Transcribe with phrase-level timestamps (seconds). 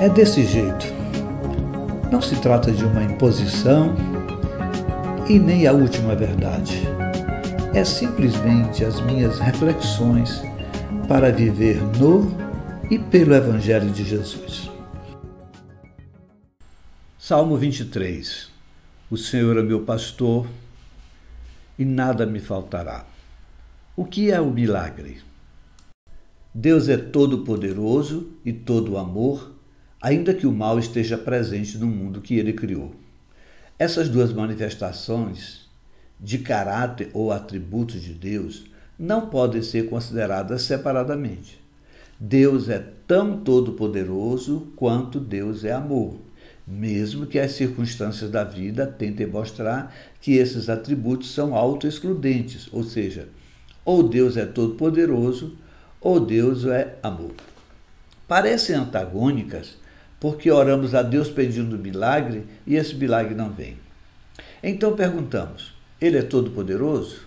[0.00, 0.86] É desse jeito.
[2.10, 3.94] Não se trata de uma imposição
[5.28, 6.82] e nem a última verdade.
[7.74, 10.42] É simplesmente as minhas reflexões
[11.06, 12.34] para viver no
[12.90, 14.70] e pelo Evangelho de Jesus.
[17.18, 18.50] Salmo 23
[19.08, 20.48] O Senhor é meu pastor
[21.78, 23.04] e nada me faltará.
[23.94, 25.20] O que é o milagre?
[26.52, 29.52] Deus é todo-poderoso e todo amor,
[30.02, 32.92] ainda que o mal esteja presente no mundo que ele criou.
[33.78, 35.68] Essas duas manifestações
[36.18, 38.64] de caráter ou atributos de Deus
[38.98, 41.60] não podem ser consideradas separadamente.
[42.18, 46.16] Deus é tão todo-poderoso quanto Deus é amor,
[46.66, 53.28] mesmo que as circunstâncias da vida tentem mostrar que esses atributos são autoexcludentes, ou seja,
[53.84, 55.56] ou Deus é todo-poderoso
[56.00, 57.32] ou Deus é amor.
[58.26, 59.76] Parecem antagônicas
[60.18, 63.76] porque oramos a Deus pedindo milagre e esse milagre não vem.
[64.62, 67.22] Então perguntamos: Ele é todo-poderoso?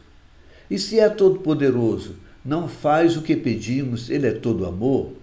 [0.69, 5.13] E se é todo-poderoso, não faz o que pedimos, ele é todo amor?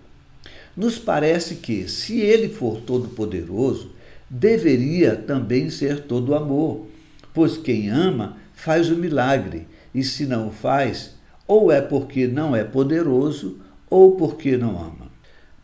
[0.77, 3.91] Nos parece que, se ele for todo-poderoso,
[4.28, 6.86] deveria também ser todo amor,
[7.34, 11.14] pois quem ama faz o milagre, e se não faz,
[11.51, 13.59] ou é porque não é poderoso,
[13.91, 15.11] ou porque não ama.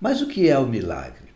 [0.00, 1.28] Mas o que é o milagre?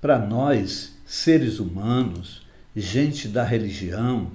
[0.00, 4.30] Para nós, seres humanos, gente da religião,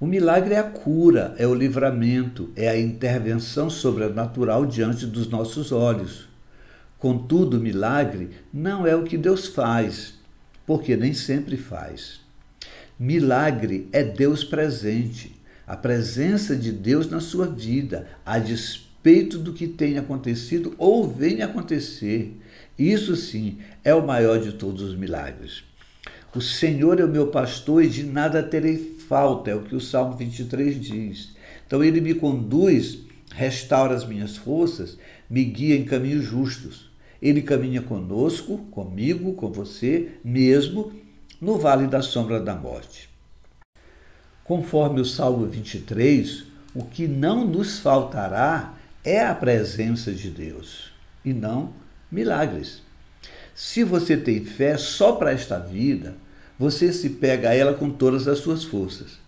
[0.00, 5.70] o milagre é a cura, é o livramento, é a intervenção sobrenatural diante dos nossos
[5.70, 6.28] olhos.
[6.98, 10.14] Contudo, o milagre não é o que Deus faz,
[10.66, 12.18] porque nem sempre faz.
[12.98, 19.66] Milagre é Deus presente, a presença de Deus na sua vida, a despeito do que
[19.66, 22.36] tenha acontecido ou venha acontecer.
[22.78, 25.62] Isso sim é o maior de todos os milagres.
[26.34, 28.76] O Senhor é o meu pastor e de nada terei
[29.08, 31.36] falta, é o que o Salmo 23 diz.
[31.66, 32.98] Então ele me conduz,
[33.32, 34.98] restaura as minhas forças,
[35.30, 36.90] me guia em caminhos justos.
[37.22, 40.92] Ele caminha conosco, comigo, com você, mesmo
[41.40, 43.13] no vale da sombra da morte.
[44.44, 46.44] Conforme o Salmo 23,
[46.74, 50.92] o que não nos faltará é a presença de Deus
[51.24, 51.72] e não
[52.12, 52.82] milagres.
[53.54, 56.14] Se você tem fé só para esta vida,
[56.58, 59.18] você se pega a ela com todas as suas forças.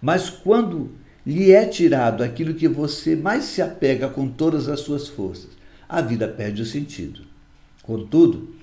[0.00, 0.92] Mas quando
[1.24, 5.50] lhe é tirado aquilo que você mais se apega com todas as suas forças,
[5.88, 7.22] a vida perde o sentido.
[7.82, 8.54] Contudo,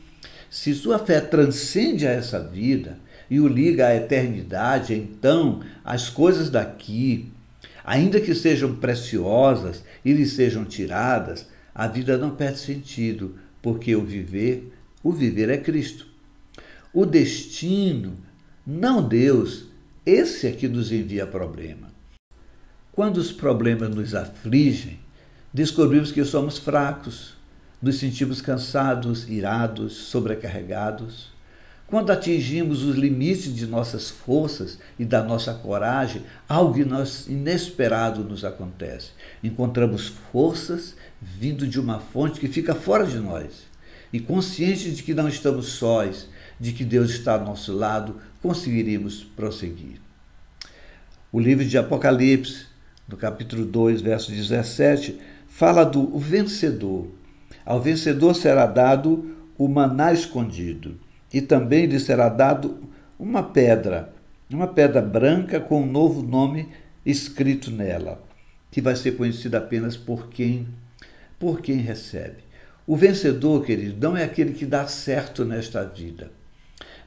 [0.50, 3.00] se sua fé transcende a essa vida
[3.34, 7.32] e o liga à eternidade, então as coisas daqui,
[7.84, 14.04] ainda que sejam preciosas e lhe sejam tiradas, a vida não perde sentido, porque o
[14.04, 14.72] viver,
[15.04, 16.14] o viver é Cristo
[16.94, 18.16] o destino,
[18.66, 19.66] não Deus,
[20.06, 21.92] esse é que nos envia problema.
[22.92, 25.00] Quando os problemas nos afligem,
[25.52, 27.34] descobrimos que somos fracos,
[27.82, 31.33] nos sentimos cansados, irados, sobrecarregados.
[31.94, 36.76] Quando atingimos os limites de nossas forças e da nossa coragem, algo
[37.30, 39.12] inesperado nos acontece.
[39.44, 43.68] Encontramos forças vindo de uma fonte que fica fora de nós.
[44.12, 46.28] E conscientes de que não estamos sós,
[46.60, 50.02] de que Deus está ao nosso lado, conseguiríamos prosseguir.
[51.32, 52.66] O livro de Apocalipse,
[53.08, 57.08] no capítulo 2, verso 17, fala do vencedor.
[57.64, 61.00] Ao vencedor será dado o maná escondido,
[61.34, 64.14] e também lhe será dado uma pedra,
[64.50, 66.70] uma pedra branca com um novo nome
[67.06, 68.22] escrito nela,
[68.72, 70.68] que vai ser conhecida apenas por quem
[71.40, 72.44] por quem recebe.
[72.88, 76.32] O vencedor, querido, não é aquele que dá certo nesta vida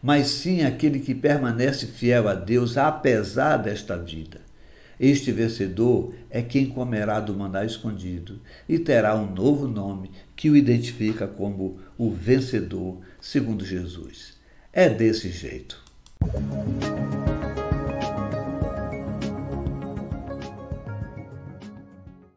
[0.02, 4.40] mas sim aquele que permanece fiel a Deus apesar desta vida.
[4.98, 10.56] Este vencedor é quem comerá do maná escondido e terá um novo nome que o
[10.56, 14.36] identifica como o vencedor, segundo Jesus.
[14.72, 15.84] É desse jeito.